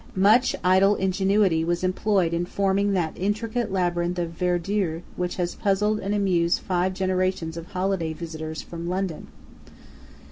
Much 0.15 0.55
idle 0.63 0.95
ingenuity 0.95 1.63
was 1.63 1.83
employed 1.83 2.33
in 2.33 2.43
forming 2.43 2.93
that 2.93 3.13
intricate 3.15 3.71
labyrinth 3.71 4.17
of 4.17 4.31
verdure 4.31 5.03
which 5.15 5.35
has 5.35 5.53
puzzled 5.53 5.99
and 5.99 6.15
amused 6.15 6.59
five 6.61 6.95
generations 6.95 7.55
of 7.55 7.67
holiday 7.67 8.11
visitors 8.11 8.63
from 8.63 8.89
London. 8.89 9.27